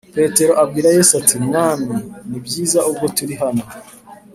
Petero 0.15 0.53
abwira 0.63 0.89
Yesu 0.97 1.11
ati 1.21 1.35
“Mwami, 1.45 1.95
ni 2.29 2.39
byiza 2.45 2.79
ubwo 2.89 3.05
turi 3.15 3.33
hano 3.41 3.63